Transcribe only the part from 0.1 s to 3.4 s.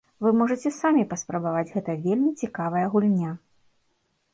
Вы можаце самі паспрабаваць, гэта вельмі цікавая гульня!